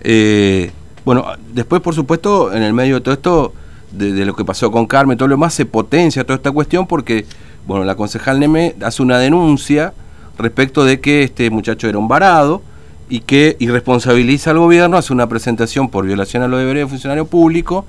Eh, 0.00 0.70
bueno, 1.04 1.26
después 1.52 1.82
por 1.82 1.94
supuesto 1.94 2.52
en 2.52 2.62
el 2.62 2.72
medio 2.72 2.94
de 2.96 3.00
todo 3.00 3.14
esto 3.14 3.52
de, 3.96 4.24
lo 4.24 4.34
que 4.34 4.44
pasó 4.44 4.70
con 4.70 4.86
Carmen, 4.86 5.16
todo 5.16 5.28
lo 5.28 5.34
demás, 5.34 5.54
se 5.54 5.66
potencia 5.66 6.24
toda 6.24 6.36
esta 6.36 6.50
cuestión 6.50 6.86
porque, 6.86 7.26
bueno, 7.66 7.84
la 7.84 7.94
concejal 7.94 8.40
Neme 8.40 8.74
hace 8.82 9.02
una 9.02 9.18
denuncia 9.18 9.92
respecto 10.38 10.84
de 10.84 11.00
que 11.00 11.22
este 11.22 11.50
muchacho 11.50 11.88
era 11.88 11.98
un 11.98 12.08
varado 12.08 12.62
y 13.08 13.20
que 13.20 13.56
irresponsabiliza 13.58 14.50
al 14.50 14.58
gobierno, 14.58 14.96
hace 14.96 15.12
una 15.12 15.28
presentación 15.28 15.88
por 15.88 16.06
violación 16.06 16.42
a 16.42 16.48
los 16.48 16.58
deberes 16.58 16.84
de 16.84 16.88
funcionario 16.88 17.26
público, 17.26 17.84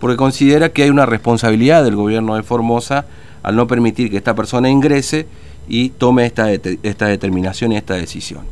porque 0.00 0.16
considera 0.16 0.70
que 0.70 0.82
hay 0.82 0.90
una 0.90 1.06
responsabilidad 1.06 1.84
del 1.84 1.96
gobierno 1.96 2.34
de 2.34 2.42
Formosa 2.42 3.06
al 3.42 3.56
no 3.56 3.66
permitir 3.66 4.10
que 4.10 4.16
esta 4.16 4.34
persona 4.34 4.68
ingrese 4.68 5.26
y 5.68 5.90
tome 5.90 6.26
esta, 6.26 6.50
esta 6.50 7.06
determinación 7.06 7.72
y 7.72 7.76
esta 7.76 7.94
decisión. 7.94 8.42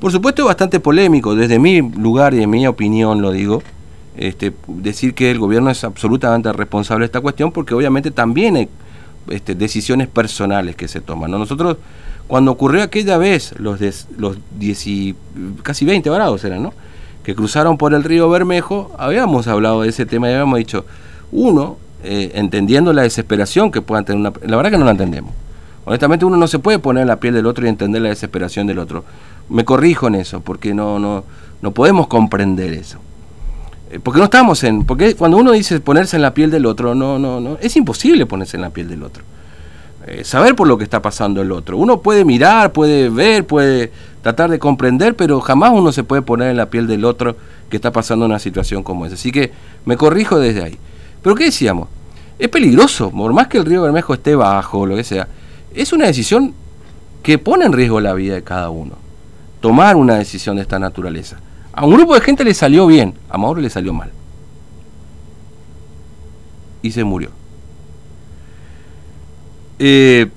Por 0.00 0.10
supuesto 0.10 0.42
es 0.42 0.46
bastante 0.46 0.80
polémico, 0.80 1.36
desde 1.36 1.58
mi 1.58 1.80
lugar 1.80 2.34
y 2.34 2.38
de 2.38 2.46
mi 2.46 2.66
opinión 2.66 3.22
lo 3.22 3.30
digo, 3.30 3.62
este, 4.16 4.52
decir 4.66 5.14
que 5.14 5.30
el 5.30 5.38
gobierno 5.38 5.70
es 5.70 5.84
absolutamente 5.84 6.52
responsable 6.52 7.04
de 7.04 7.06
esta 7.06 7.20
cuestión, 7.20 7.52
porque 7.52 7.74
obviamente 7.74 8.10
también 8.10 8.56
hay 8.56 8.68
este, 9.28 9.54
decisiones 9.54 10.08
personales 10.08 10.76
que 10.76 10.88
se 10.88 11.00
toman. 11.00 11.30
Nosotros, 11.30 11.76
cuando 12.26 12.50
ocurrió 12.50 12.82
aquella 12.82 13.18
vez, 13.18 13.54
los, 13.58 13.80
los 14.16 14.36
casi 15.62 15.84
20 15.84 16.10
varados 16.10 16.44
eran, 16.44 16.62
¿no? 16.62 16.72
que 17.22 17.34
cruzaron 17.34 17.78
por 17.78 17.94
el 17.94 18.04
río 18.04 18.28
Bermejo, 18.28 18.90
habíamos 18.98 19.46
hablado 19.46 19.82
de 19.82 19.88
ese 19.88 20.06
tema 20.06 20.28
y 20.28 20.32
habíamos 20.32 20.58
dicho, 20.58 20.84
uno, 21.30 21.76
eh, 22.02 22.32
entendiendo 22.34 22.92
la 22.92 23.02
desesperación 23.02 23.70
que 23.70 23.80
puedan 23.80 24.04
tener 24.04 24.20
una... 24.20 24.32
La 24.44 24.56
verdad 24.56 24.72
que 24.72 24.78
no 24.78 24.84
la 24.84 24.90
entendemos. 24.90 25.32
Honestamente 25.84 26.24
uno 26.24 26.36
no 26.36 26.46
se 26.46 26.58
puede 26.58 26.78
poner 26.78 27.02
en 27.02 27.08
la 27.08 27.16
piel 27.16 27.34
del 27.34 27.46
otro 27.46 27.64
y 27.64 27.68
entender 27.68 28.02
la 28.02 28.08
desesperación 28.08 28.66
del 28.66 28.78
otro. 28.78 29.04
Me 29.48 29.64
corrijo 29.64 30.08
en 30.08 30.16
eso, 30.16 30.40
porque 30.40 30.74
no, 30.74 30.98
no, 30.98 31.24
no 31.60 31.70
podemos 31.72 32.06
comprender 32.08 32.72
eso. 32.72 32.98
Eh, 33.92 34.00
porque 34.02 34.18
no 34.18 34.24
estamos 34.24 34.64
en, 34.64 34.84
porque 34.84 35.14
cuando 35.14 35.36
uno 35.36 35.52
dice 35.52 35.78
ponerse 35.80 36.16
en 36.16 36.22
la 36.22 36.32
piel 36.32 36.50
del 36.50 36.64
otro, 36.64 36.94
no, 36.94 37.18
no, 37.18 37.40
no, 37.40 37.58
es 37.60 37.76
imposible 37.76 38.24
ponerse 38.24 38.56
en 38.56 38.62
la 38.62 38.70
piel 38.70 38.88
del 38.88 39.02
otro. 39.02 39.22
Eh, 40.06 40.24
saber 40.24 40.56
por 40.56 40.66
lo 40.66 40.78
que 40.78 40.84
está 40.84 41.02
pasando 41.02 41.42
el 41.42 41.52
otro. 41.52 41.76
Uno 41.76 42.00
puede 42.00 42.24
mirar, 42.24 42.72
puede 42.72 43.10
ver, 43.10 43.46
puede 43.46 43.92
tratar 44.22 44.50
de 44.50 44.58
comprender, 44.58 45.14
pero 45.14 45.40
jamás 45.42 45.72
uno 45.74 45.92
se 45.92 46.04
puede 46.04 46.22
poner 46.22 46.50
en 46.50 46.56
la 46.56 46.70
piel 46.70 46.86
del 46.86 47.04
otro 47.04 47.36
que 47.68 47.76
está 47.76 47.92
pasando 47.92 48.24
una 48.24 48.38
situación 48.38 48.82
como 48.82 49.04
esa. 49.04 49.14
Así 49.14 49.30
que 49.30 49.52
me 49.84 49.98
corrijo 49.98 50.40
desde 50.40 50.64
ahí. 50.64 50.78
Pero 51.22 51.36
¿qué 51.36 51.44
decíamos? 51.44 51.88
Es 52.38 52.48
peligroso, 52.48 53.10
por 53.10 53.32
más 53.34 53.46
que 53.46 53.58
el 53.58 53.66
río 53.66 53.82
Bermejo 53.82 54.14
esté 54.14 54.34
bajo 54.34 54.80
o 54.80 54.86
lo 54.86 54.96
que 54.96 55.04
sea, 55.04 55.28
es 55.74 55.92
una 55.92 56.06
decisión 56.06 56.54
que 57.22 57.38
pone 57.38 57.66
en 57.66 57.72
riesgo 57.72 58.00
la 58.00 58.14
vida 58.14 58.34
de 58.34 58.42
cada 58.42 58.70
uno. 58.70 58.94
Tomar 59.60 59.96
una 59.96 60.16
decisión 60.16 60.56
de 60.56 60.62
esta 60.62 60.78
naturaleza. 60.78 61.38
A 61.72 61.86
un 61.86 61.94
grupo 61.94 62.14
de 62.14 62.20
gente 62.20 62.44
le 62.44 62.54
salió 62.54 62.86
bien, 62.86 63.14
a 63.30 63.38
Mauro 63.38 63.60
le 63.60 63.70
salió 63.70 63.92
mal. 63.92 64.10
Y 66.82 66.90
se 66.90 67.04
murió. 67.04 67.30
Eh, 69.78 70.30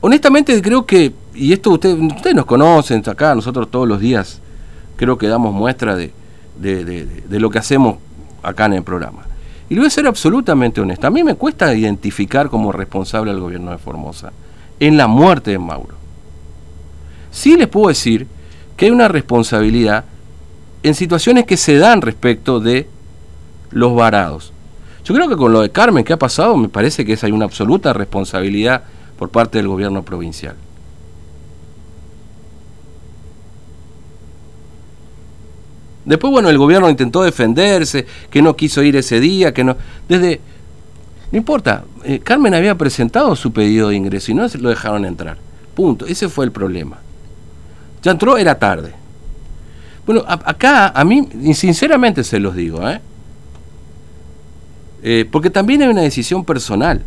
honestamente 0.00 0.60
creo 0.62 0.86
que, 0.86 1.12
y 1.34 1.52
esto 1.52 1.70
ustedes, 1.70 1.96
ustedes 2.00 2.34
nos 2.34 2.46
conocen 2.46 3.02
acá, 3.06 3.34
nosotros 3.34 3.70
todos 3.70 3.86
los 3.86 4.00
días 4.00 4.40
creo 4.96 5.18
que 5.18 5.28
damos 5.28 5.52
muestra 5.52 5.94
de, 5.94 6.12
de, 6.58 7.40
lo 7.40 7.50
que 7.50 7.58
hacemos 7.58 7.98
acá 8.42 8.66
en 8.66 8.74
el 8.74 8.82
programa. 8.82 9.22
Y 9.68 9.74
lo 9.74 9.82
voy 9.82 9.88
a 9.88 9.90
ser 9.90 10.06
absolutamente 10.06 10.80
honesto. 10.80 11.06
A 11.06 11.10
mí 11.10 11.22
me 11.22 11.34
cuesta 11.34 11.74
identificar 11.74 12.48
como 12.48 12.72
responsable 12.72 13.30
al 13.30 13.40
gobierno 13.40 13.70
de 13.70 13.78
Formosa 13.78 14.32
en 14.80 14.96
la 14.96 15.06
muerte 15.06 15.52
de 15.52 15.58
Mauro. 15.58 15.94
Sí 17.30 17.56
les 17.56 17.68
puedo 17.68 17.88
decir 17.88 18.26
que 18.76 18.86
hay 18.86 18.90
una 18.90 19.08
responsabilidad 19.08 20.04
en 20.88 20.94
situaciones 20.94 21.44
que 21.44 21.56
se 21.56 21.76
dan 21.76 22.02
respecto 22.02 22.60
de 22.60 22.88
los 23.70 23.94
varados. 23.94 24.52
Yo 25.04 25.14
creo 25.14 25.28
que 25.28 25.36
con 25.36 25.52
lo 25.52 25.60
de 25.60 25.70
Carmen 25.70 26.04
que 26.04 26.12
ha 26.12 26.18
pasado, 26.18 26.56
me 26.56 26.68
parece 26.68 27.04
que 27.04 27.14
es 27.14 27.24
hay 27.24 27.32
una 27.32 27.44
absoluta 27.44 27.92
responsabilidad 27.92 28.82
por 29.18 29.30
parte 29.30 29.58
del 29.58 29.68
gobierno 29.68 30.02
provincial. 30.02 30.54
Después, 36.04 36.30
bueno, 36.30 36.48
el 36.48 36.56
gobierno 36.56 36.88
intentó 36.88 37.22
defenderse, 37.22 38.06
que 38.30 38.40
no 38.40 38.56
quiso 38.56 38.82
ir 38.82 38.96
ese 38.96 39.20
día, 39.20 39.52
que 39.52 39.62
no. 39.62 39.76
Desde. 40.08 40.40
No 41.30 41.36
importa, 41.36 41.84
eh, 42.04 42.20
Carmen 42.20 42.54
había 42.54 42.74
presentado 42.74 43.36
su 43.36 43.52
pedido 43.52 43.90
de 43.90 43.96
ingreso 43.96 44.30
y 44.30 44.34
no 44.34 44.46
lo 44.58 44.70
dejaron 44.70 45.04
entrar. 45.04 45.36
Punto. 45.74 46.06
Ese 46.06 46.30
fue 46.30 46.46
el 46.46 46.52
problema. 46.52 46.96
Ya 48.02 48.12
entró, 48.12 48.38
era 48.38 48.58
tarde. 48.58 48.94
Bueno, 50.08 50.24
acá 50.26 50.88
a 50.88 51.04
mí, 51.04 51.28
sinceramente 51.52 52.24
se 52.24 52.40
los 52.40 52.56
digo, 52.56 52.80
¿eh? 52.88 52.98
¿eh? 55.02 55.28
porque 55.30 55.50
también 55.50 55.82
hay 55.82 55.88
una 55.88 56.00
decisión 56.00 56.46
personal. 56.46 57.02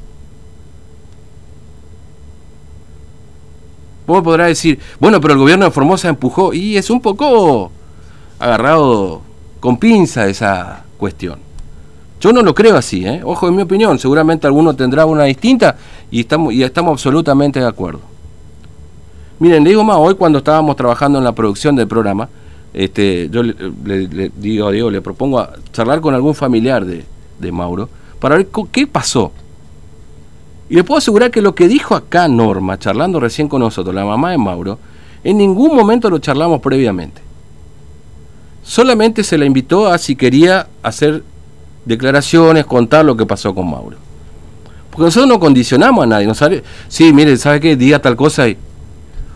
Vos 4.06 4.22
podrá 4.22 4.46
decir, 4.46 4.80
bueno, 5.00 5.20
pero 5.20 5.34
el 5.34 5.40
gobierno 5.40 5.66
de 5.66 5.72
Formosa 5.72 6.10
empujó 6.10 6.54
y 6.54 6.78
es 6.78 6.92
un 6.92 7.02
poco 7.02 7.72
agarrado 8.38 9.24
con 9.60 9.78
pinza 9.78 10.28
esa 10.28 10.84
cuestión. 11.00 11.40
Yo 12.20 12.32
no 12.32 12.44
lo 12.44 12.54
creo 12.54 12.78
así, 12.78 13.04
¿eh? 13.04 13.22
ojo 13.24 13.48
en 13.48 13.56
mi 13.56 13.64
opinión, 13.64 13.98
seguramente 13.98 14.46
alguno 14.46 14.76
tendrá 14.76 15.08
una 15.08 15.24
distinta 15.24 15.76
y 16.12 16.20
estamos, 16.20 16.54
y 16.54 16.62
estamos 16.62 16.92
absolutamente 16.92 17.60
de 17.60 17.66
acuerdo. 17.66 18.02
Miren, 19.40 19.64
le 19.64 19.72
digo 19.72 19.84
más, 19.84 19.98
hoy 19.98 20.14
cuando 20.14 20.38
estábamos 20.38 20.76
trabajando 20.76 21.18
en 21.18 21.24
la 21.24 21.34
producción 21.34 21.76
del 21.76 21.88
programa, 21.88 22.30
este, 22.74 23.30
yo 23.30 23.44
le, 23.44 24.32
digo 24.36 24.68
a 24.68 24.72
Diego, 24.72 24.90
le 24.90 25.02
propongo 25.02 25.40
a 25.40 25.54
charlar 25.74 26.02
con 26.02 26.14
algún 26.14 26.34
familiar 26.36 26.86
de, 26.86 27.04
de 27.40 27.52
Mauro 27.52 27.90
para 28.20 28.38
ver 28.38 28.48
qué 28.72 28.88
pasó. 28.88 29.32
Y 30.70 30.76
le 30.76 30.84
puedo 30.84 31.00
asegurar 31.00 31.32
que 31.32 31.42
lo 31.42 31.54
que 31.54 31.68
dijo 31.68 31.96
acá 31.96 32.28
Norma, 32.28 32.80
charlando 32.80 33.20
recién 33.20 33.50
con 33.50 33.60
nosotros, 33.60 33.94
la 33.94 34.06
mamá 34.06 34.32
de 34.32 34.38
Mauro, 34.38 34.80
en 35.24 35.38
ningún 35.38 35.76
momento 35.76 36.10
lo 36.10 36.20
charlamos 36.20 36.62
previamente. 36.62 37.22
Solamente 38.64 39.24
se 39.24 39.38
la 39.38 39.46
invitó 39.46 39.88
a 39.88 39.98
si 39.98 40.16
quería 40.16 40.68
hacer 40.82 41.24
declaraciones, 41.84 42.66
contar 42.66 43.04
lo 43.04 43.18
que 43.18 43.26
pasó 43.26 43.54
con 43.54 43.70
Mauro. 43.70 43.98
Porque 44.92 45.06
nosotros 45.06 45.28
no 45.28 45.40
condicionamos 45.40 46.04
a 46.04 46.08
nadie. 46.08 46.28
No 46.28 46.36
sale, 46.36 46.64
sí, 46.88 47.12
mire, 47.12 47.36
¿sabe 47.38 47.60
qué? 47.60 47.76
Diga 47.76 48.00
tal 48.00 48.16
cosa 48.16 48.48
y 48.48 48.58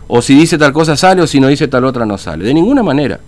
o 0.08 0.22
si 0.22 0.34
dice 0.34 0.56
tal 0.56 0.72
cosa 0.72 0.96
sale, 0.96 1.22
o 1.22 1.26
si 1.26 1.40
no 1.40 1.48
dice 1.48 1.66
tal 1.66 1.84
otra 1.84 2.06
no 2.06 2.16
sale. 2.16 2.44
De 2.44 2.54
ninguna 2.54 2.82
manera. 2.82 3.18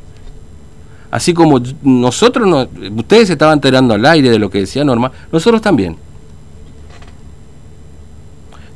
Así 1.11 1.33
como 1.33 1.61
nosotros, 1.83 2.47
no, 2.47 2.69
ustedes 2.97 3.31
estaban 3.31 3.55
enterando 3.55 3.95
al 3.95 4.05
aire 4.05 4.31
de 4.31 4.39
lo 4.39 4.51
que 4.51 4.61
decía 4.61 4.85
Norma, 4.85 5.11
nosotros 5.33 5.63
también. 5.63 5.97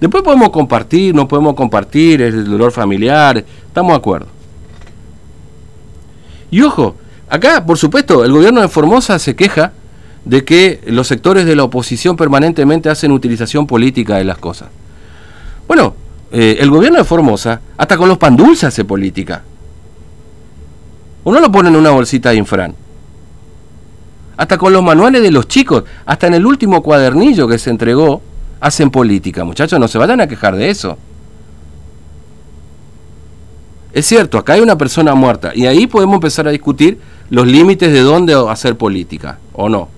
Después 0.01 0.25
podemos 0.25 0.51
compartir, 0.51 1.15
no 1.15 1.29
podemos 1.29 1.55
compartir, 1.55 2.23
es 2.23 2.35
el 2.35 2.47
dolor 2.47 2.73
familiar, 2.73 3.45
estamos 3.67 3.93
de 3.93 3.97
acuerdo. 3.97 4.27
Y 6.51 6.61
ojo, 6.63 6.97
acá, 7.29 7.65
por 7.65 7.79
supuesto, 7.79 8.25
el 8.25 8.33
gobierno 8.33 8.61
de 8.61 8.69
Formosa 8.69 9.19
se 9.19 9.37
queja 9.37 9.73
de 10.25 10.45
que 10.45 10.81
los 10.87 11.07
sectores 11.07 11.47
de 11.47 11.55
la 11.55 11.65
oposición 11.65 12.17
permanentemente 12.17 12.89
hacen 12.89 13.13
utilización 13.13 13.67
política 13.67 14.17
de 14.17 14.25
las 14.25 14.39
cosas. 14.39 14.69
Bueno, 15.69 15.95
eh, 16.33 16.57
el 16.61 16.71
gobierno 16.71 16.99
de 16.99 17.05
Formosa, 17.05 17.61
hasta 17.77 17.97
con 17.97 18.09
los 18.09 18.19
pan 18.19 18.37
dulces 18.37 18.65
hace 18.65 18.85
política. 18.85 19.43
Uno 21.25 21.41
lo 21.41 21.53
pone 21.53 21.69
en 21.69 21.77
una 21.77 21.91
bolsita 21.91 22.31
de 22.31 22.37
infran. 22.37 22.75
Hasta 24.37 24.59
con 24.59 24.73
los 24.73 24.83
manuales 24.83 25.23
de 25.23 25.31
los 25.31 25.47
chicos, 25.47 25.85
hasta 26.05 26.27
en 26.27 26.35
el 26.35 26.47
último 26.47 26.83
cuadernillo 26.83 27.47
que 27.47 27.59
se 27.59 27.71
entregó, 27.71 28.23
hacen 28.61 28.91
política. 28.91 29.45
Muchachos, 29.45 29.79
no 29.79 29.89
se 29.89 29.99
vayan 29.99 30.21
a 30.21 30.27
quejar 30.27 30.57
de 30.57 30.71
eso. 30.71 30.97
Es 33.93 34.07
cierto, 34.07 34.39
acá 34.39 34.55
hay 34.55 34.61
una 34.61 34.79
persona 34.79 35.15
muerta 35.15 35.53
y 35.55 35.67
ahí 35.67 35.87
podemos 35.87 36.15
empezar 36.15 36.49
a 36.49 36.51
discutir 36.51 36.99
los 37.29 37.47
límites 37.47 37.93
de 37.93 38.01
dónde 38.01 38.35
hacer 38.49 38.77
política 38.77 39.39
o 39.53 39.69
no. 39.69 39.89